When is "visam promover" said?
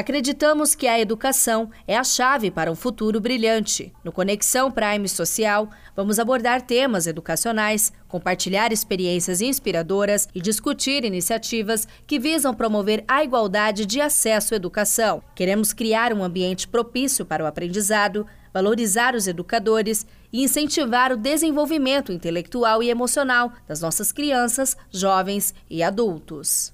12.18-13.04